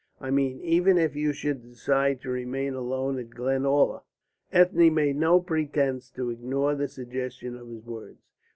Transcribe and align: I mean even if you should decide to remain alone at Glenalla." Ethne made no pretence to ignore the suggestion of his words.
I 0.19 0.31
mean 0.31 0.59
even 0.61 0.97
if 0.97 1.15
you 1.15 1.31
should 1.31 1.61
decide 1.61 2.21
to 2.21 2.31
remain 2.31 2.73
alone 2.73 3.19
at 3.19 3.29
Glenalla." 3.29 4.01
Ethne 4.51 4.91
made 4.91 5.15
no 5.17 5.39
pretence 5.39 6.09
to 6.15 6.31
ignore 6.31 6.73
the 6.73 6.87
suggestion 6.87 7.55
of 7.55 7.67
his 7.67 7.85
words. 7.85 8.25